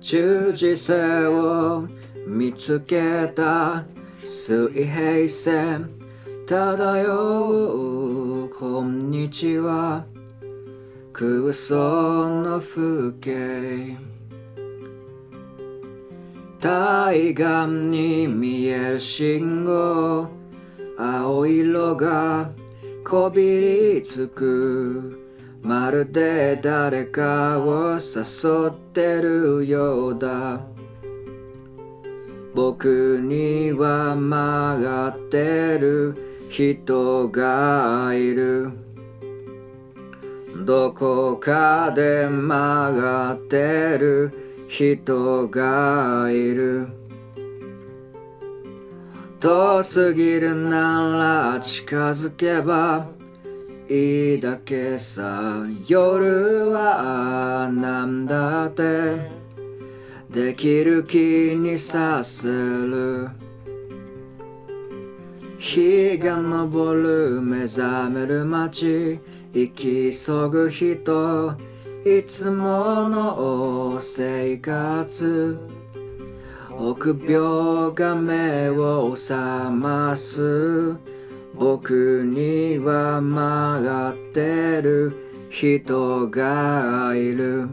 [0.00, 0.94] 十字星
[1.28, 1.86] を
[2.26, 3.84] 見つけた
[4.24, 5.90] 水平線
[6.46, 8.48] 漂う。
[8.48, 10.06] こんにちは。
[11.12, 13.98] 空想の風景。
[16.60, 17.44] 対岸
[17.90, 20.28] に見える信号。
[20.98, 22.50] 青色が
[23.04, 25.19] こびりつく。
[25.62, 30.60] まるで誰かを誘ってるようだ。
[32.54, 38.70] 僕には曲がってる人がいる。
[40.64, 46.88] どこかで曲がってる人がいる。
[49.38, 53.08] 遠すぎるなら近づけば
[53.92, 59.18] いいだけさ夜はなんだって。
[60.30, 63.30] できる気にさせる。
[65.58, 69.18] 日が昇る目覚める街。
[69.52, 71.56] 行き急ぐ人。
[72.06, 75.58] いつもの生活。
[76.78, 80.96] 臆病が目を覚ます。
[81.60, 87.68] 僕には曲がってる人がいる。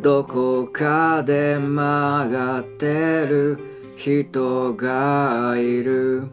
[0.00, 3.58] どこかで曲がってる
[3.96, 6.28] 人がいる。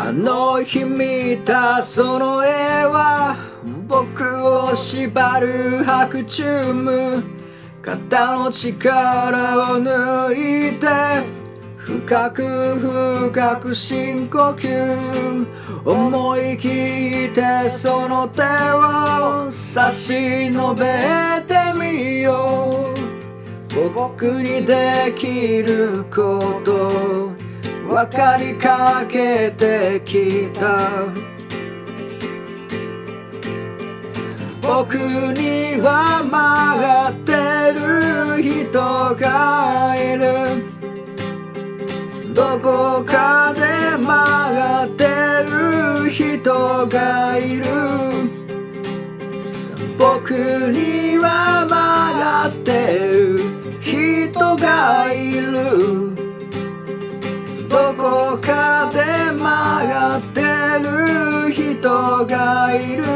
[0.00, 3.36] あの日見たその絵は
[3.88, 7.24] 僕を縛る白チューム
[7.82, 10.86] 肩の力を抜いて
[11.76, 15.46] 深く深く深呼吸
[15.84, 20.84] 思い切ってその手を差し伸べ
[21.48, 22.94] てみよ
[23.74, 27.37] う僕にできること
[27.88, 31.06] 分かりかけてきた。
[34.60, 37.32] 僕には曲がって
[37.72, 40.62] る人がいる。
[42.34, 45.06] どこかで曲がって
[45.48, 47.64] る人がいる。
[49.98, 51.72] 僕には曲
[52.18, 56.07] がってる人がいる。
[62.78, 63.07] こか